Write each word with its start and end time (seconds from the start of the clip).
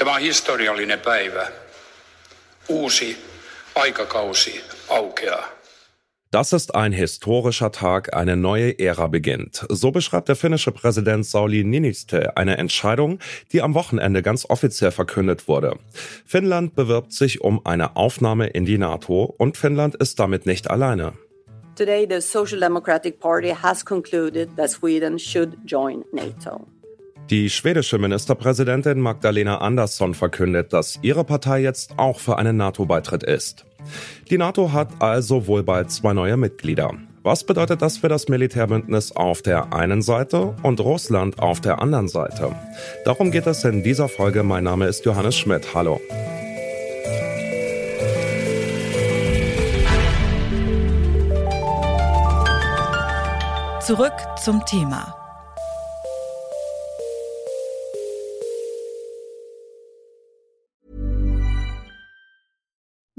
Tämä 0.00 0.14
on 0.14 0.20
historiallinen 0.20 1.00
päivä. 1.00 1.46
Uusi 2.68 3.16
aikakausi 3.74 4.60
aukeaa. 4.88 5.48
Das 6.32 6.52
ist 6.52 6.70
ein 6.74 6.92
historischer 6.92 7.70
Tag, 7.70 8.08
eine 8.16 8.36
neue 8.36 8.74
Ära 8.78 9.08
beginnt. 9.08 9.66
So 9.68 9.92
beschreibt 9.92 10.28
der 10.28 10.36
finnische 10.36 10.72
Präsident 10.72 11.26
Sauli 11.26 11.64
Niinistö 11.64 12.32
eine 12.34 12.56
Entscheidung, 12.56 13.18
die 13.52 13.60
am 13.60 13.74
Wochenende 13.74 14.22
ganz 14.22 14.46
offiziell 14.48 14.90
verkündet 14.90 15.48
wurde. 15.48 15.78
Finnland 16.26 16.74
bewirbt 16.74 17.12
sich 17.12 17.42
um 17.42 17.60
eine 17.66 17.96
Aufnahme 17.96 18.46
in 18.46 18.64
die 18.64 18.78
NATO 18.78 19.34
und 19.38 19.58
Finnland 19.58 19.96
ist 19.96 20.18
damit 20.18 20.46
nicht 20.46 20.70
alleine. 20.70 21.12
Today 21.76 22.06
the 22.08 22.22
Social 22.22 22.60
Democratic 22.60 23.20
Party 23.20 23.50
has 23.62 23.84
concluded 23.84 24.48
that 24.56 24.70
Sweden 24.70 25.18
should 25.18 25.58
join 25.66 26.04
NATO. 26.12 26.66
Die 27.30 27.48
schwedische 27.48 27.96
Ministerpräsidentin 27.96 28.98
Magdalena 28.98 29.58
Andersson 29.58 30.14
verkündet, 30.14 30.72
dass 30.72 30.98
ihre 31.00 31.22
Partei 31.22 31.60
jetzt 31.60 31.92
auch 31.96 32.18
für 32.18 32.38
einen 32.38 32.56
NATO-Beitritt 32.56 33.22
ist. 33.22 33.64
Die 34.28 34.36
NATO 34.36 34.72
hat 34.72 34.88
also 34.98 35.46
wohl 35.46 35.62
bald 35.62 35.92
zwei 35.92 36.12
neue 36.12 36.36
Mitglieder. 36.36 36.92
Was 37.22 37.44
bedeutet 37.44 37.82
das 37.82 37.98
für 37.98 38.08
das 38.08 38.26
Militärbündnis 38.26 39.12
auf 39.12 39.42
der 39.42 39.72
einen 39.72 40.02
Seite 40.02 40.56
und 40.64 40.80
Russland 40.80 41.38
auf 41.38 41.60
der 41.60 41.80
anderen 41.80 42.08
Seite? 42.08 42.50
Darum 43.04 43.30
geht 43.30 43.46
es 43.46 43.62
in 43.62 43.84
dieser 43.84 44.08
Folge. 44.08 44.42
Mein 44.42 44.64
Name 44.64 44.86
ist 44.86 45.04
Johannes 45.04 45.38
Schmidt. 45.38 45.72
Hallo. 45.72 46.00
Zurück 53.80 54.14
zum 54.42 54.64
Thema. 54.66 55.19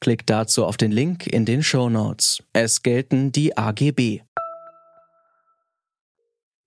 Klickt 0.00 0.28
dazu 0.30 0.64
auf 0.64 0.76
den 0.76 0.92
Link 0.92 1.26
in 1.26 1.44
den 1.44 1.62
Show 1.62 1.88
Notes. 1.88 2.42
Es 2.52 2.82
gelten 2.82 3.32
die 3.32 3.56
AGB. 3.56 4.20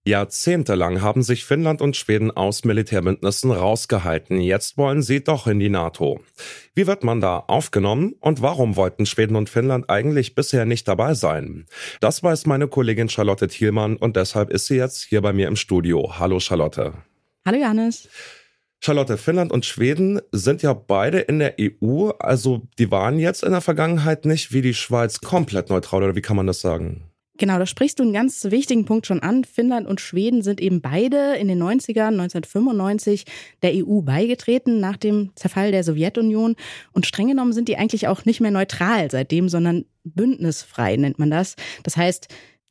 Jahrzehntelang 0.09 1.02
haben 1.02 1.22
sich 1.22 1.45
Finnland 1.45 1.81
und 1.81 1.95
Schweden 1.95 2.31
aus 2.31 2.63
Militärbündnissen 2.63 3.52
rausgehalten. 3.52 4.41
Jetzt 4.41 4.77
wollen 4.77 5.03
sie 5.03 5.23
doch 5.23 5.45
in 5.45 5.59
die 5.59 5.69
NATO. 5.69 6.22
Wie 6.73 6.88
wird 6.88 7.03
man 7.03 7.22
da 7.22 7.38
aufgenommen 7.38 8.16
und 8.19 8.41
warum 8.41 8.75
wollten 8.75 9.05
Schweden 9.05 9.35
und 9.35 9.50
Finnland 9.50 9.89
eigentlich 9.89 10.33
bisher 10.33 10.66
nicht 10.66 10.88
dabei 10.88 11.13
sein? 11.13 11.67
Das 12.00 12.23
weiß 12.23 12.47
meine 12.47 12.67
Kollegin 12.67 13.09
Charlotte 13.09 13.47
Thielmann 13.47 13.97
und 13.97 14.16
deshalb 14.16 14.50
ist 14.50 14.66
sie 14.66 14.77
jetzt 14.77 15.03
hier 15.03 15.22
bei 15.22 15.31
mir 15.31 15.47
im 15.47 15.55
Studio. 15.55 16.17
Hallo 16.17 16.39
Charlotte. 16.39 16.94
Hallo 17.45 17.59
Johannes. 17.59 18.09
Charlotte, 18.81 19.17
Finnland 19.17 19.52
und 19.52 19.66
Schweden 19.66 20.22
sind 20.31 20.61
ja 20.61 20.73
beide 20.73 21.19
in 21.19 21.39
der 21.39 21.55
EU, 21.59 22.11
also 22.19 22.67
die 22.77 22.91
waren 22.91 23.19
jetzt 23.19 23.44
in 23.44 23.52
der 23.52 23.61
Vergangenheit 23.61 24.25
nicht 24.25 24.53
wie 24.53 24.61
die 24.61 24.73
Schweiz 24.73 25.19
komplett 25.19 25.69
neutral 25.69 26.03
oder 26.03 26.16
wie 26.16 26.22
kann 26.22 26.38
man 26.38 26.47
das 26.47 26.61
sagen? 26.61 27.03
Genau, 27.39 27.57
da 27.57 27.66
sprichst 27.66 28.00
du 28.00 28.03
einen 28.03 28.11
ganz 28.11 28.44
wichtigen 28.52 28.84
Punkt 28.84 29.07
schon 29.07 29.22
an. 29.22 29.45
Finnland 29.45 29.88
und 29.88 30.01
Schweden 30.01 30.41
sind 30.41 30.59
eben 30.59 30.81
beide 30.81 31.35
in 31.35 31.47
den 31.47 31.63
90ern, 31.63 32.12
1995, 32.19 33.23
der 33.62 33.72
EU 33.75 34.01
beigetreten 34.01 34.81
nach 34.81 34.97
dem 34.97 35.31
Zerfall 35.35 35.72
der 35.72 35.85
Sowjetunion. 35.85 36.57
Und 36.91 37.06
streng 37.06 37.29
genommen 37.29 37.53
sind 37.53 37.69
die 37.69 37.78
eigentlich 37.78 38.09
auch 38.09 38.25
nicht 38.25 38.41
mehr 38.41 38.51
neutral 38.51 39.09
seitdem, 39.09 39.47
sondern 39.47 39.85
bündnisfrei 40.03 40.97
nennt 40.97 41.17
man 41.17 41.31
das. 41.31 41.56
Das 41.84 41.96
heißt, 41.96 42.28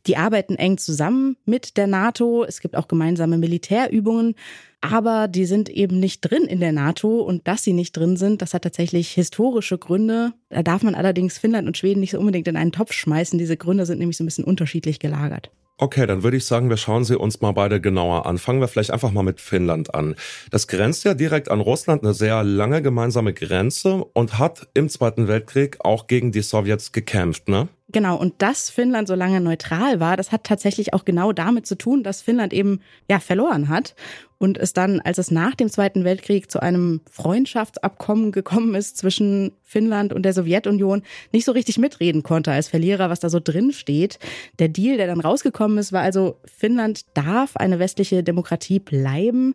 die 0.08 0.16
arbeiten 0.16 0.56
eng 0.56 0.78
zusammen 0.78 1.36
mit 1.44 1.76
der 1.76 1.86
NATO. 1.86 2.44
Es 2.44 2.60
gibt 2.60 2.76
auch 2.76 2.88
gemeinsame 2.88 3.38
Militärübungen. 3.38 4.34
Aber 4.80 5.28
die 5.28 5.44
sind 5.44 5.68
eben 5.68 5.98
nicht 5.98 6.20
drin 6.20 6.44
in 6.44 6.60
der 6.60 6.72
NATO. 6.72 7.20
Und 7.20 7.46
dass 7.46 7.62
sie 7.62 7.72
nicht 7.72 7.96
drin 7.96 8.16
sind, 8.16 8.42
das 8.42 8.54
hat 8.54 8.62
tatsächlich 8.62 9.10
historische 9.10 9.76
Gründe. 9.76 10.32
Da 10.48 10.62
darf 10.62 10.82
man 10.82 10.94
allerdings 10.94 11.38
Finnland 11.38 11.66
und 11.66 11.76
Schweden 11.76 12.00
nicht 12.00 12.12
so 12.12 12.18
unbedingt 12.18 12.48
in 12.48 12.56
einen 12.56 12.72
Topf 12.72 12.92
schmeißen. 12.92 13.38
Diese 13.38 13.56
Gründe 13.56 13.86
sind 13.86 13.98
nämlich 13.98 14.16
so 14.16 14.24
ein 14.24 14.26
bisschen 14.26 14.44
unterschiedlich 14.44 14.98
gelagert. 14.98 15.50
Okay, 15.80 16.06
dann 16.06 16.24
würde 16.24 16.36
ich 16.36 16.44
sagen, 16.44 16.70
wir 16.70 16.76
schauen 16.76 17.04
sie 17.04 17.16
uns 17.16 17.40
mal 17.40 17.52
beide 17.52 17.80
genauer 17.80 18.26
an. 18.26 18.38
Fangen 18.38 18.60
wir 18.60 18.66
vielleicht 18.66 18.90
einfach 18.90 19.12
mal 19.12 19.22
mit 19.22 19.40
Finnland 19.40 19.94
an. 19.94 20.16
Das 20.50 20.66
grenzt 20.66 21.04
ja 21.04 21.14
direkt 21.14 21.48
an 21.48 21.60
Russland, 21.60 22.02
eine 22.02 22.14
sehr 22.14 22.42
lange 22.42 22.82
gemeinsame 22.82 23.32
Grenze 23.32 24.04
und 24.12 24.40
hat 24.40 24.66
im 24.74 24.88
Zweiten 24.88 25.28
Weltkrieg 25.28 25.76
auch 25.84 26.08
gegen 26.08 26.32
die 26.32 26.42
Sowjets 26.42 26.90
gekämpft, 26.90 27.48
ne? 27.48 27.68
Genau, 27.90 28.16
und 28.16 28.34
dass 28.42 28.68
Finnland 28.68 29.08
so 29.08 29.14
lange 29.14 29.40
neutral 29.40 29.98
war, 29.98 30.16
das 30.16 30.30
hat 30.32 30.44
tatsächlich 30.44 30.92
auch 30.92 31.06
genau 31.06 31.32
damit 31.32 31.66
zu 31.66 31.78
tun, 31.78 32.02
dass 32.02 32.20
Finnland 32.20 32.52
eben 32.52 32.80
ja 33.08 33.18
verloren 33.18 33.68
hat 33.68 33.94
und 34.38 34.56
es 34.56 34.72
dann, 34.72 35.00
als 35.00 35.18
es 35.18 35.30
nach 35.30 35.54
dem 35.54 35.68
Zweiten 35.68 36.04
Weltkrieg 36.04 36.50
zu 36.50 36.60
einem 36.60 37.00
Freundschaftsabkommen 37.10 38.32
gekommen 38.32 38.74
ist 38.74 38.96
zwischen 38.96 39.52
Finnland 39.62 40.12
und 40.12 40.22
der 40.22 40.32
Sowjetunion, 40.32 41.02
nicht 41.32 41.44
so 41.44 41.52
richtig 41.52 41.78
mitreden 41.78 42.22
konnte 42.22 42.52
als 42.52 42.68
Verlierer, 42.68 43.10
was 43.10 43.20
da 43.20 43.28
so 43.28 43.40
drin 43.40 43.72
steht. 43.72 44.18
Der 44.58 44.68
Deal, 44.68 44.96
der 44.96 45.08
dann 45.08 45.20
rausgekommen 45.20 45.78
ist, 45.78 45.92
war 45.92 46.02
also, 46.02 46.36
Finnland 46.44 47.04
darf 47.14 47.56
eine 47.56 47.78
westliche 47.78 48.22
Demokratie 48.22 48.78
bleiben, 48.78 49.54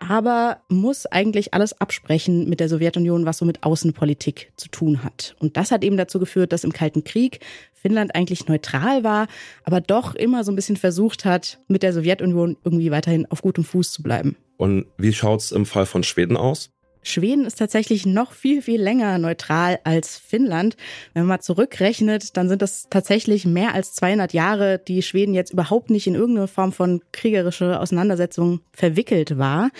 aber 0.00 0.62
muss 0.68 1.06
eigentlich 1.06 1.54
alles 1.54 1.80
absprechen 1.80 2.48
mit 2.48 2.58
der 2.58 2.68
Sowjetunion, 2.68 3.26
was 3.26 3.38
so 3.38 3.44
mit 3.44 3.62
Außenpolitik 3.62 4.52
zu 4.56 4.68
tun 4.68 5.04
hat. 5.04 5.36
Und 5.38 5.56
das 5.56 5.70
hat 5.70 5.84
eben 5.84 5.96
dazu 5.96 6.18
geführt, 6.18 6.52
dass 6.52 6.64
im 6.64 6.72
Kalten 6.72 7.04
Krieg 7.04 7.40
Finnland 7.74 8.14
eigentlich 8.14 8.46
neutral 8.48 9.04
war, 9.04 9.28
aber 9.64 9.80
doch 9.80 10.14
immer 10.14 10.44
so 10.44 10.52
ein 10.52 10.56
bisschen 10.56 10.76
versucht 10.76 11.24
hat, 11.24 11.58
mit 11.68 11.82
der 11.82 11.92
Sowjetunion 11.92 12.56
irgendwie 12.64 12.90
weiterhin 12.90 13.26
auf 13.30 13.42
gutem 13.42 13.64
Fuß 13.64 13.92
zu 13.92 14.02
bleiben. 14.02 14.36
Und 14.56 14.86
wie 14.98 15.12
schaut's 15.12 15.52
im 15.52 15.64
Fall 15.64 15.86
von 15.86 16.02
Schweden 16.02 16.36
aus? 16.36 16.70
Schweden 17.02 17.46
ist 17.46 17.58
tatsächlich 17.58 18.06
noch 18.06 18.32
viel, 18.32 18.62
viel 18.62 18.80
länger 18.80 19.18
neutral 19.18 19.78
als 19.84 20.18
Finnland. 20.18 20.76
Wenn 21.14 21.22
man 21.22 21.28
mal 21.28 21.40
zurückrechnet, 21.40 22.36
dann 22.36 22.48
sind 22.48 22.62
das 22.62 22.88
tatsächlich 22.90 23.46
mehr 23.46 23.74
als 23.74 23.94
200 23.94 24.32
Jahre, 24.32 24.78
die 24.78 25.02
Schweden 25.02 25.34
jetzt 25.34 25.52
überhaupt 25.52 25.90
nicht 25.90 26.06
in 26.06 26.14
irgendeine 26.14 26.48
Form 26.48 26.72
von 26.72 27.00
kriegerische 27.12 27.80
Auseinandersetzung 27.80 28.60
verwickelt 28.72 29.38
war. 29.38 29.70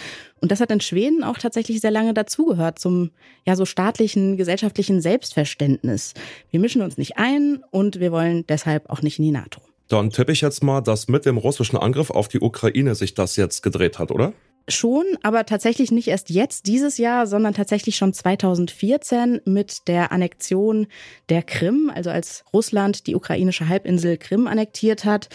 Und 0.41 0.50
das 0.50 0.60
hat 0.60 0.70
in 0.70 0.81
Schweden 0.81 1.22
auch 1.22 1.36
tatsächlich 1.36 1.81
sehr 1.81 1.91
lange 1.91 2.14
dazugehört 2.14 2.78
zum 2.78 3.10
ja 3.47 3.56
so 3.56 3.66
staatlichen, 3.66 4.37
gesellschaftlichen 4.37 5.00
Selbstverständnis. 5.02 6.14
Wir 6.50 6.60
mischen 6.60 6.82
uns 6.82 6.97
nicht 6.97 7.19
ein 7.19 7.62
und 7.70 8.00
wir 8.00 8.12
wollen 8.12 8.47
deshalb 8.47 8.88
auch 8.88 9.02
nicht 9.02 9.19
in 9.19 9.26
die 9.26 9.31
NATO. 9.32 9.60
Dann 9.88 10.10
tippe 10.10 10.32
ich 10.32 10.41
jetzt 10.41 10.62
mal, 10.62 10.81
dass 10.81 11.08
mit 11.08 11.26
dem 11.26 11.37
russischen 11.37 11.76
Angriff 11.76 12.10
auf 12.10 12.28
die 12.28 12.41
Ukraine 12.41 12.94
sich 12.94 13.14
das 13.14 13.37
jetzt 13.37 13.62
gedreht 13.62 13.98
hat, 13.98 14.12
oder? 14.12 14.32
Schon, 14.69 15.04
aber 15.22 15.47
tatsächlich 15.47 15.91
nicht 15.91 16.09
erst 16.09 16.31
jetzt 16.31 16.66
dieses 16.66 16.98
Jahr, 16.98 17.26
sondern 17.26 17.54
tatsächlich 17.54 17.97
schon 17.97 18.12
2014 18.12 19.41
mit 19.44 19.88
der 19.88 20.12
Annexion 20.12 20.87
der 21.28 21.43
Krim, 21.43 21.91
also 21.94 22.10
als 22.10 22.44
Russland 22.53 23.06
die 23.06 23.16
ukrainische 23.16 23.69
Halbinsel 23.69 24.16
Krim 24.16 24.47
annektiert 24.47 25.04
hat. 25.04 25.28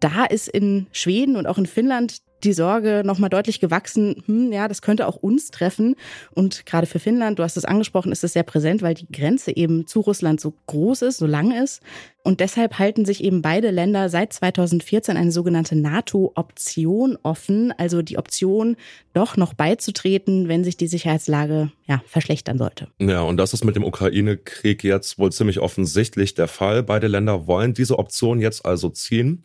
Da 0.00 0.24
ist 0.24 0.48
in 0.48 0.88
Schweden 0.92 1.36
und 1.36 1.46
auch 1.46 1.58
in 1.58 1.66
Finnland 1.66 2.18
die 2.44 2.52
Sorge 2.52 3.02
nochmal 3.04 3.30
deutlich 3.30 3.60
gewachsen, 3.60 4.22
hm, 4.26 4.52
ja, 4.52 4.68
das 4.68 4.82
könnte 4.82 5.06
auch 5.06 5.16
uns 5.16 5.50
treffen. 5.50 5.96
Und 6.32 6.66
gerade 6.66 6.86
für 6.86 6.98
Finnland, 6.98 7.38
du 7.38 7.42
hast 7.42 7.56
es 7.56 7.64
angesprochen, 7.64 8.12
ist 8.12 8.24
es 8.24 8.32
sehr 8.32 8.42
präsent, 8.42 8.82
weil 8.82 8.94
die 8.94 9.10
Grenze 9.10 9.56
eben 9.56 9.86
zu 9.86 10.00
Russland 10.00 10.40
so 10.40 10.54
groß 10.66 11.02
ist, 11.02 11.18
so 11.18 11.26
lang 11.26 11.52
ist. 11.52 11.82
Und 12.24 12.38
deshalb 12.38 12.78
halten 12.78 13.04
sich 13.04 13.24
eben 13.24 13.42
beide 13.42 13.70
Länder 13.70 14.08
seit 14.08 14.32
2014 14.32 15.16
eine 15.16 15.32
sogenannte 15.32 15.74
NATO-Option 15.74 17.18
offen, 17.22 17.72
also 17.76 18.00
die 18.00 18.16
Option, 18.16 18.76
doch 19.12 19.36
noch 19.36 19.54
beizutreten, 19.54 20.48
wenn 20.48 20.62
sich 20.62 20.76
die 20.76 20.86
Sicherheitslage 20.86 21.72
ja, 21.86 22.00
verschlechtern 22.06 22.58
sollte. 22.58 22.88
Ja, 23.00 23.22
und 23.22 23.38
das 23.38 23.54
ist 23.54 23.64
mit 23.64 23.74
dem 23.74 23.84
Ukraine-Krieg 23.84 24.84
jetzt 24.84 25.18
wohl 25.18 25.32
ziemlich 25.32 25.58
offensichtlich 25.58 26.34
der 26.34 26.48
Fall. 26.48 26.82
Beide 26.84 27.08
Länder 27.08 27.46
wollen 27.48 27.74
diese 27.74 27.98
Option 27.98 28.40
jetzt 28.40 28.64
also 28.64 28.88
ziehen. 28.88 29.42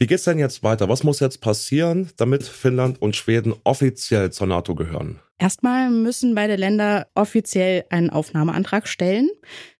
Wie 0.00 0.06
geht's 0.06 0.22
denn 0.22 0.38
jetzt 0.38 0.62
weiter? 0.62 0.88
Was 0.88 1.02
muss 1.02 1.18
jetzt 1.18 1.40
passieren, 1.40 2.10
damit 2.16 2.44
Finnland 2.44 3.02
und 3.02 3.16
Schweden 3.16 3.54
offiziell 3.64 4.30
zur 4.30 4.46
NATO 4.46 4.76
gehören? 4.76 5.18
Erstmal 5.40 5.90
müssen 5.90 6.36
beide 6.36 6.54
Länder 6.54 7.08
offiziell 7.16 7.84
einen 7.90 8.10
Aufnahmeantrag 8.10 8.86
stellen. 8.86 9.28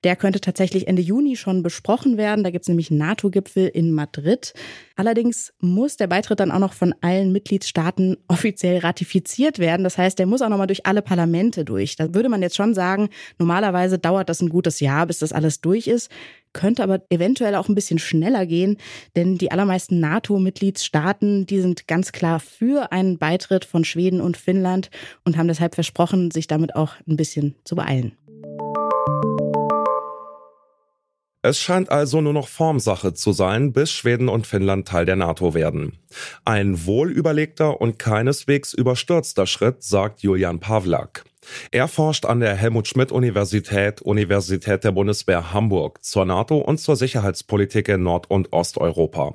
Der 0.05 0.17
könnte 0.17 0.41
tatsächlich 0.41 0.87
Ende 0.88 1.03
Juni 1.03 1.37
schon 1.37 1.62
besprochen 1.62 2.17
werden. 2.17 2.43
Da 2.43 2.50
gibt 2.50 2.62
es 2.62 2.69
nämlich 2.69 2.91
einen 2.91 2.99
NATO-Gipfel 2.99 3.67
in 3.69 3.93
Madrid. 3.93 4.55
Allerdings 4.97 5.53
muss 5.61 5.97
der 5.97 6.06
Beitritt 6.09 6.41
dann 6.41 6.53
auch 6.53 6.61
noch 6.61 6.73
von 6.73 6.94
allen 7.00 7.32
Mitgliedstaaten 7.32 8.17
offiziell 8.26 8.79
ratifiziert 8.79 9.61
werden. 9.61 9.82
Das 9.82 9.99
heißt, 9.99 10.19
der 10.19 10.26
muss 10.26 10.43
auch 10.43 10.49
nochmal 10.49 10.69
durch 10.69 10.87
alle 10.87 11.03
Parlamente 11.03 11.65
durch. 11.65 11.94
Da 11.94 12.12
würde 12.15 12.29
man 12.29 12.43
jetzt 12.43 12.56
schon 12.56 12.75
sagen, 12.75 13.09
normalerweise 13.38 13.99
dauert 13.99 14.29
das 14.29 14.41
ein 14.41 14.49
gutes 14.49 14.79
Jahr, 14.79 15.06
bis 15.06 15.19
das 15.19 15.32
alles 15.32 15.61
durch 15.61 15.87
ist 15.87 16.11
könnte 16.52 16.82
aber 16.82 17.02
eventuell 17.10 17.54
auch 17.54 17.68
ein 17.68 17.74
bisschen 17.74 17.98
schneller 17.98 18.46
gehen, 18.46 18.76
denn 19.16 19.38
die 19.38 19.52
allermeisten 19.52 20.00
NATO-Mitgliedstaaten, 20.00 21.46
die 21.46 21.60
sind 21.60 21.86
ganz 21.86 22.12
klar 22.12 22.40
für 22.40 22.92
einen 22.92 23.18
Beitritt 23.18 23.64
von 23.64 23.84
Schweden 23.84 24.20
und 24.20 24.36
Finnland 24.36 24.90
und 25.24 25.36
haben 25.36 25.48
deshalb 25.48 25.74
versprochen, 25.74 26.30
sich 26.30 26.46
damit 26.46 26.74
auch 26.74 26.94
ein 27.06 27.16
bisschen 27.16 27.54
zu 27.64 27.76
beeilen. 27.76 28.18
Es 31.48 31.58
scheint 31.58 31.90
also 31.90 32.20
nur 32.20 32.34
noch 32.34 32.46
Formsache 32.46 33.14
zu 33.14 33.32
sein, 33.32 33.72
bis 33.72 33.90
Schweden 33.90 34.28
und 34.28 34.46
Finnland 34.46 34.86
Teil 34.86 35.06
der 35.06 35.16
NATO 35.16 35.54
werden. 35.54 35.96
Ein 36.44 36.84
wohlüberlegter 36.84 37.80
und 37.80 37.98
keineswegs 37.98 38.74
überstürzter 38.74 39.46
Schritt, 39.46 39.82
sagt 39.82 40.20
Julian 40.20 40.60
Pawlak. 40.60 41.24
Er 41.70 41.88
forscht 41.88 42.26
an 42.26 42.40
der 42.40 42.54
Helmut 42.54 42.86
Schmidt 42.86 43.12
Universität, 43.12 44.02
Universität 44.02 44.84
der 44.84 44.92
Bundeswehr 44.92 45.54
Hamburg 45.54 46.04
zur 46.04 46.26
NATO 46.26 46.58
und 46.58 46.80
zur 46.80 46.96
Sicherheitspolitik 46.96 47.88
in 47.88 48.02
Nord- 48.02 48.30
und 48.30 48.52
Osteuropa. 48.52 49.32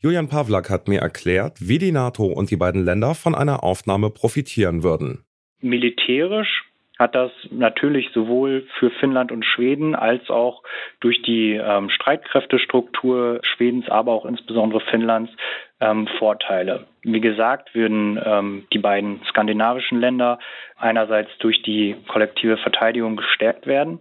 Julian 0.00 0.26
Pawlak 0.26 0.68
hat 0.68 0.88
mir 0.88 0.98
erklärt, 0.98 1.58
wie 1.60 1.78
die 1.78 1.92
NATO 1.92 2.24
und 2.24 2.50
die 2.50 2.56
beiden 2.56 2.84
Länder 2.84 3.14
von 3.14 3.36
einer 3.36 3.62
Aufnahme 3.62 4.10
profitieren 4.10 4.82
würden. 4.82 5.22
Militärisch 5.60 6.71
hat 7.02 7.16
das 7.16 7.32
natürlich 7.50 8.10
sowohl 8.14 8.64
für 8.78 8.90
Finnland 8.90 9.32
und 9.32 9.44
Schweden 9.44 9.96
als 9.96 10.30
auch 10.30 10.62
durch 11.00 11.20
die 11.22 11.54
ähm, 11.54 11.90
Streitkräftestruktur 11.90 13.40
Schwedens, 13.42 13.88
aber 13.88 14.12
auch 14.12 14.24
insbesondere 14.24 14.80
Finnlands 14.80 15.32
ähm, 15.80 16.06
Vorteile. 16.18 16.86
Wie 17.02 17.20
gesagt, 17.20 17.74
würden 17.74 18.20
ähm, 18.24 18.66
die 18.72 18.78
beiden 18.78 19.20
skandinavischen 19.28 19.98
Länder 19.98 20.38
einerseits 20.76 21.30
durch 21.38 21.60
die 21.62 21.96
kollektive 22.06 22.56
Verteidigung 22.58 23.16
gestärkt 23.16 23.66
werden. 23.66 23.98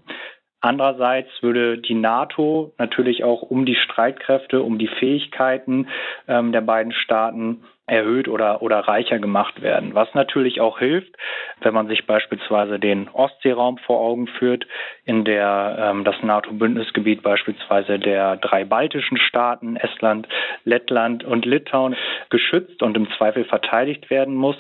Andererseits 0.62 1.32
würde 1.42 1.80
die 1.80 1.96
NATO 1.96 2.72
natürlich 2.78 3.24
auch 3.24 3.42
um 3.42 3.66
die 3.66 3.76
Streitkräfte, 3.76 4.62
um 4.62 4.78
die 4.78 4.90
Fähigkeiten 5.00 5.88
ähm, 6.28 6.52
der 6.52 6.62
beiden 6.62 6.92
Staaten 6.92 7.64
erhöht 7.92 8.30
oder, 8.30 8.62
oder 8.62 8.80
reicher 8.80 9.20
gemacht 9.20 9.62
werden. 9.62 9.94
Was 9.94 10.14
natürlich 10.14 10.62
auch 10.62 10.80
hilft, 10.80 11.14
wenn 11.60 11.74
man 11.74 11.88
sich 11.88 12.08
beispielsweise 12.08 12.80
den 12.80 13.10
Ostseeraum 13.10 13.78
vor 13.80 14.00
Augen 14.00 14.28
führt, 14.28 14.66
in 15.04 15.26
der 15.26 15.78
ähm, 15.78 16.06
das 16.06 16.16
NATO-Bündnisgebiet 16.24 17.22
beispielsweise 17.22 18.00
der 18.00 18.38
drei 18.38 18.64
baltischen 18.64 19.18
Staaten, 19.18 19.76
Estland, 19.76 20.28
Lettland 20.64 21.26
und 21.26 21.46
Litauen, 21.46 21.98
geschützt 22.30 22.82
und 22.82 22.96
im 22.96 23.10
Zweifel 23.18 23.44
verteidigt 23.44 24.10
werden 24.10 24.36
muss, 24.36 24.58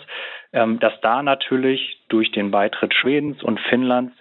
dass 0.51 1.00
da 1.01 1.24
natürlich 1.24 2.00
durch 2.09 2.31
den 2.31 2.51
Beitritt 2.51 2.94
Schwedens 2.94 3.42
und 3.42 3.59
Finnlands 3.69 4.13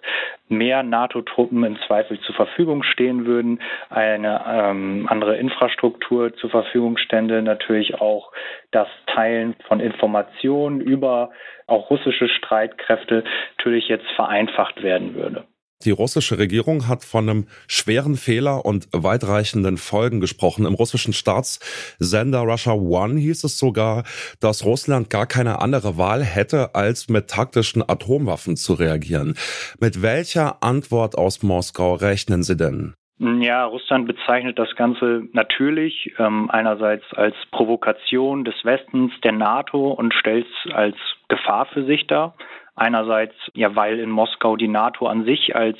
mehr 0.48 0.82
NATO-Truppen 0.82 1.64
im 1.64 1.78
Zweifel 1.86 2.20
zur 2.20 2.34
Verfügung 2.34 2.82
stehen 2.82 3.26
würden, 3.26 3.60
eine 3.88 4.44
ähm, 4.46 5.06
andere 5.08 5.36
Infrastruktur 5.36 6.34
zur 6.34 6.50
Verfügung 6.50 6.96
stände, 6.98 7.42
natürlich 7.42 8.00
auch 8.00 8.32
das 8.70 8.88
Teilen 9.06 9.54
von 9.66 9.80
Informationen 9.80 10.80
über 10.80 11.30
auch 11.66 11.90
russische 11.90 12.28
Streitkräfte 12.28 13.24
natürlich 13.58 13.88
jetzt 13.88 14.08
vereinfacht 14.16 14.82
werden 14.82 15.14
würde. 15.14 15.44
Die 15.86 15.92
russische 15.92 16.38
Regierung 16.38 16.88
hat 16.88 17.04
von 17.04 17.26
einem 17.26 17.46
schweren 17.66 18.16
Fehler 18.16 18.66
und 18.66 18.88
weitreichenden 18.92 19.78
Folgen 19.78 20.20
gesprochen. 20.20 20.66
Im 20.66 20.74
russischen 20.74 21.14
Staatssender 21.14 22.40
Russia 22.40 22.74
One 22.74 23.18
hieß 23.18 23.44
es 23.44 23.58
sogar, 23.58 24.04
dass 24.40 24.66
Russland 24.66 25.08
gar 25.08 25.24
keine 25.26 25.62
andere 25.62 25.96
Wahl 25.96 26.22
hätte, 26.22 26.74
als 26.74 27.08
mit 27.08 27.28
taktischen 27.28 27.82
Atomwaffen 27.82 28.56
zu 28.56 28.74
reagieren. 28.74 29.36
Mit 29.80 30.02
welcher 30.02 30.62
Antwort 30.62 31.16
aus 31.16 31.42
Moskau 31.42 31.94
rechnen 31.94 32.42
Sie 32.42 32.58
denn? 32.58 32.92
Ja, 33.18 33.64
Russland 33.64 34.06
bezeichnet 34.06 34.58
das 34.58 34.74
Ganze 34.76 35.24
natürlich 35.32 36.12
ähm, 36.18 36.50
einerseits 36.50 37.04
als 37.14 37.34
Provokation 37.52 38.44
des 38.44 38.54
Westens, 38.64 39.12
der 39.22 39.32
NATO 39.32 39.92
und 39.92 40.12
stellt 40.12 40.46
es 40.46 40.72
als 40.72 40.96
Gefahr 41.28 41.66
für 41.66 41.84
sich 41.84 42.06
dar. 42.06 42.34
Einerseits, 42.80 43.34
ja, 43.52 43.76
weil 43.76 43.98
in 44.00 44.08
Moskau 44.08 44.56
die 44.56 44.66
NATO 44.66 45.06
an 45.06 45.26
sich 45.26 45.54
als 45.54 45.76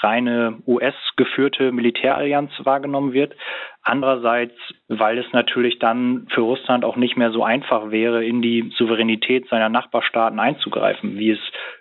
reine 0.00 0.58
US-geführte 0.66 1.72
Militärallianz 1.72 2.52
wahrgenommen 2.64 3.14
wird. 3.14 3.34
Andererseits, 3.82 4.54
weil 4.86 5.16
es 5.16 5.24
natürlich 5.32 5.78
dann 5.78 6.26
für 6.30 6.42
Russland 6.42 6.84
auch 6.84 6.96
nicht 6.96 7.16
mehr 7.16 7.30
so 7.30 7.42
einfach 7.42 7.90
wäre, 7.90 8.22
in 8.22 8.42
die 8.42 8.70
Souveränität 8.76 9.48
seiner 9.48 9.70
Nachbarstaaten 9.70 10.38
einzugreifen, 10.38 11.16
wie 11.16 11.30
es 11.30 11.40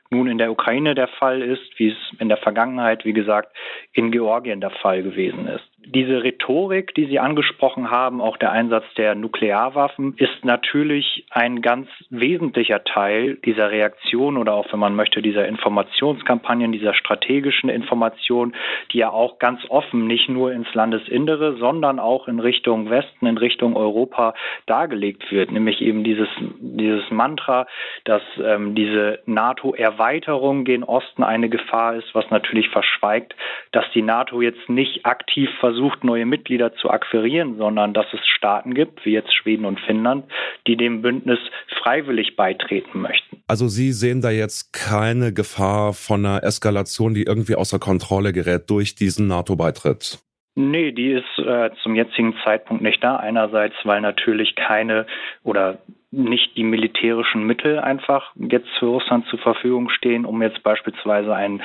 nun 0.10 0.28
in 0.28 0.38
der 0.38 0.52
Ukraine 0.52 0.96
der 0.96 1.10
Fall 1.10 1.42
ist, 1.42 1.78
wie 1.78 1.90
es 1.90 2.20
in 2.20 2.30
der 2.30 2.38
Vergangenheit, 2.38 3.04
wie 3.04 3.12
gesagt, 3.12 3.54
in 3.92 4.10
Georgien 4.10 4.62
der 4.62 4.72
Fall 4.72 5.04
gewesen 5.04 5.48
ist. 5.48 5.71
Diese 5.94 6.24
Rhetorik, 6.24 6.96
die 6.96 7.08
Sie 7.08 7.20
angesprochen 7.20 7.92
haben, 7.92 8.22
auch 8.22 8.38
der 8.38 8.54
Einsatz 8.54 8.86
der 8.96 9.14
Nuklearwaffen, 9.14 10.16
ist 10.16 10.46
natürlich 10.46 11.26
ein 11.32 11.62
ganz 11.62 11.90
wesentlicher 12.10 12.86
Teil 12.86 13.36
dieser 13.44 13.72
Reaktion 13.72 14.38
oder 14.38 14.54
auch, 14.54 14.72
wenn 14.72 14.80
man 14.80 14.96
möchte, 14.96 15.22
dieser 15.22 15.46
Informationskampagnen, 15.50 16.72
dieser 16.72 16.94
strategischen 16.94 17.68
Information, 17.68 18.56
die 18.94 19.00
ja 19.00 19.10
auch 19.10 19.38
ganz 19.38 19.60
offen 19.68 20.08
nicht 20.08 20.30
nur 20.30 20.54
ins 20.54 20.74
Landesinnere, 20.74 21.58
sondern 21.58 22.00
auch 22.00 22.30
in 22.30 22.40
Richtung 22.40 22.90
Westen, 22.90 23.26
in 23.26 23.38
Richtung 23.38 23.76
Europa 23.76 24.34
dargelegt 24.68 25.30
wird, 25.30 25.52
nämlich 25.52 25.82
eben 25.82 26.06
dieses, 26.06 26.30
dieses 26.62 27.12
Mantra, 27.12 27.68
dass 28.06 28.22
ähm, 28.42 28.76
diese 28.76 29.20
NATO-Erweiterung 29.26 30.64
gen 30.64 30.86
Osten 30.86 31.24
eine 31.24 31.50
Gefahr 31.50 31.96
ist, 31.96 32.16
was 32.16 32.30
natürlich 32.30 32.70
verschweigt, 32.70 33.36
dass 33.74 33.84
die 33.94 34.04
NATO 34.04 34.42
jetzt 34.42 34.70
nicht 34.70 35.06
aktiv 35.06 35.50
versucht, 35.60 35.81
versucht, 35.82 36.04
neue 36.04 36.26
Mitglieder 36.26 36.74
zu 36.76 36.90
akquirieren, 36.90 37.58
sondern 37.58 37.94
dass 37.94 38.06
es 38.14 38.20
Staaten 38.28 38.74
gibt, 38.74 39.06
wie 39.06 39.12
jetzt 39.12 39.34
Schweden 39.34 39.66
und 39.66 39.80
Finnland, 39.80 40.26
die 40.68 40.78
dem 40.78 41.02
Bündnis 41.02 41.40
freiwillig 41.82 42.36
beitreten 42.36 43.02
möchten. 43.02 43.42
Also 43.48 43.68
Sie 43.68 43.92
sehen 43.92 44.22
da 44.22 44.30
jetzt 44.30 44.74
keine 44.74 45.34
Gefahr 45.34 45.94
von 45.94 46.26
einer 46.26 46.44
Eskalation, 46.44 47.14
die 47.14 47.24
irgendwie 47.24 47.56
außer 47.56 47.80
Kontrolle 47.80 48.34
gerät 48.34 48.70
durch 48.70 48.96
diesen 48.96 49.28
NATO-Beitritt? 49.28 50.20
Nee, 50.54 50.92
die 50.92 51.12
ist 51.12 51.40
äh, 51.40 51.72
zum 51.82 51.96
jetzigen 51.96 52.36
Zeitpunkt 52.44 52.84
nicht 52.84 53.02
da. 53.04 53.16
Einerseits, 53.16 53.76
weil 53.84 54.02
natürlich 54.02 54.56
keine 54.56 55.06
oder 55.44 55.80
nicht 56.12 56.58
die 56.58 56.64
militärischen 56.64 57.48
Mittel 57.48 57.80
einfach 57.80 58.34
jetzt 58.36 58.68
für 58.78 58.88
Russland 58.88 59.26
zur 59.28 59.40
Verfügung 59.40 59.90
stehen, 59.90 60.26
um 60.26 60.42
jetzt 60.42 60.62
beispielsweise 60.62 61.34
ein 61.34 61.62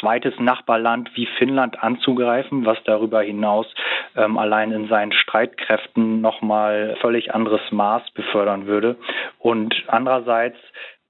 zweites 0.00 0.38
Nachbarland 0.38 1.10
wie 1.14 1.26
Finnland 1.38 1.82
anzugreifen, 1.82 2.64
was 2.64 2.78
darüber 2.84 3.22
hinaus 3.22 3.66
ähm, 4.16 4.38
allein 4.38 4.72
in 4.72 4.88
seinen 4.88 5.12
Streitkräften 5.12 6.20
nochmal 6.20 6.96
völlig 7.00 7.34
anderes 7.34 7.60
Maß 7.70 8.10
befördern 8.12 8.66
würde. 8.66 8.96
Und 9.38 9.74
andererseits 9.86 10.58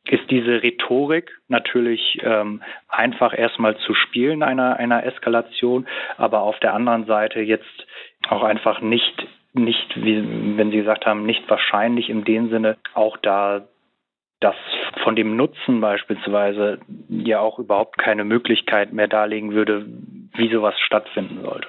ist 0.05 0.31
diese 0.31 0.63
Rhetorik 0.63 1.31
natürlich 1.49 2.19
ähm, 2.23 2.63
einfach 2.89 3.37
erstmal 3.37 3.77
zu 3.79 3.95
spielen 3.95 4.43
einer, 4.43 4.77
einer 4.77 5.05
Eskalation, 5.05 5.87
aber 6.17 6.41
auf 6.43 6.59
der 6.61 6.75
anderen 6.75 7.07
Seite 7.07 7.41
jetzt 7.41 7.87
auch 8.29 8.43
einfach 8.43 8.81
nicht 8.81 9.27
nicht, 9.53 9.97
wie 9.97 10.57
wenn 10.57 10.71
Sie 10.71 10.77
gesagt 10.77 11.07
haben, 11.07 11.27
nicht 11.27 11.49
wahrscheinlich 11.51 12.09
in 12.09 12.25
dem 12.25 12.51
Sinne, 12.51 12.77
auch 12.95 13.17
da 13.17 13.63
das 14.41 14.57
von 15.05 15.17
dem 15.17 15.37
Nutzen 15.37 15.81
beispielsweise 15.81 16.81
ja 17.09 17.41
auch 17.41 17.59
überhaupt 17.59 17.99
keine 17.99 18.25
Möglichkeit 18.25 18.93
mehr 18.93 19.09
darlegen 19.09 19.53
würde, 19.53 19.87
wie 20.35 20.51
sowas 20.51 20.75
stattfinden 20.81 21.43
sollte. 21.43 21.69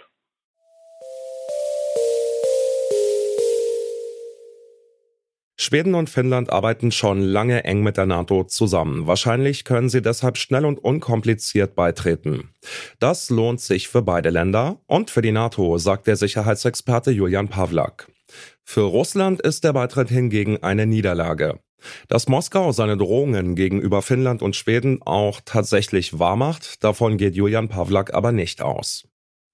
Schweden 5.60 5.94
und 5.94 6.10
Finnland 6.10 6.52
arbeiten 6.52 6.92
schon 6.92 7.22
lange 7.22 7.64
eng 7.66 7.84
mit 7.84 7.96
der 7.96 8.08
NATO 8.08 8.46
zusammen. 8.46 9.06
Wahrscheinlich 9.06 9.64
können 9.64 9.90
sie 9.90 10.02
deshalb 10.02 10.38
schnell 10.38 10.66
und 10.66 10.80
unkompliziert 10.80 11.76
beitreten. 11.76 12.56
Das 13.00 13.30
lohnt 13.30 13.62
sich 13.62 13.88
für 13.88 14.02
beide 14.02 14.32
Länder 14.32 14.82
und 14.88 15.12
für 15.12 15.22
die 15.22 15.32
NATO, 15.32 15.78
sagt 15.78 16.08
der 16.08 16.16
Sicherheitsexperte 16.16 17.12
Julian 17.12 17.48
Pawlak. 17.48 18.12
Für 18.64 18.82
Russland 18.82 19.40
ist 19.40 19.64
der 19.64 19.74
Beitritt 19.74 20.10
hingegen 20.10 20.64
eine 20.64 20.88
Niederlage. 20.88 21.60
Dass 22.08 22.28
Moskau 22.28 22.72
seine 22.72 22.98
Drohungen 22.98 23.56
gegenüber 23.56 24.02
Finnland 24.02 24.42
und 24.42 24.56
Schweden 24.56 25.02
auch 25.04 25.42
tatsächlich 25.44 26.20
wahrmacht, 26.20 26.84
davon 26.84 27.18
geht 27.18 27.36
Julian 27.36 27.70
Pawlak 27.70 28.14
aber 28.14 28.32
nicht 28.32 28.62
aus. 28.62 29.06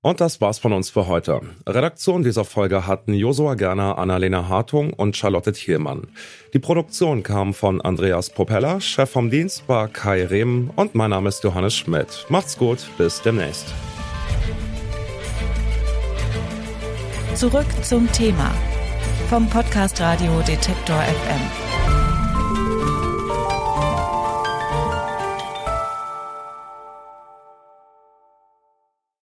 Und 0.01 0.21
das 0.21 0.39
war's 0.39 0.59
von 0.59 0.73
uns 0.73 0.89
für 0.89 1.07
heute. 1.07 1.41
Redaktion 1.67 2.23
dieser 2.23 2.45
Folge 2.45 2.87
hatten 2.87 3.13
Josua 3.13 3.55
Gerner, 3.55 3.97
Annalena 3.97 4.47
Hartung 4.47 4.93
und 4.93 5.17
Charlotte 5.17 5.51
Thielmann. 5.51 6.07
Die 6.53 6.59
Produktion 6.59 7.23
kam 7.23 7.53
von 7.53 7.81
Andreas 7.81 8.29
Propeller, 8.29 8.79
Chef 8.79 9.09
vom 9.09 9.29
Dienst 9.29 9.67
war 9.67 9.87
Kai 9.87 10.25
Rehm 10.25 10.71
und 10.75 10.95
mein 10.95 11.09
Name 11.09 11.29
ist 11.29 11.43
Johannes 11.43 11.75
Schmidt. 11.75 12.25
Macht's 12.29 12.57
gut, 12.57 12.87
bis 12.97 13.21
demnächst. 13.21 13.73
Zurück 17.35 17.67
zum 17.83 18.11
Thema 18.11 18.51
vom 19.29 19.49
Podcast 19.49 19.99
Radio 19.99 20.39
Detektor 20.47 21.01
FM. 21.01 21.76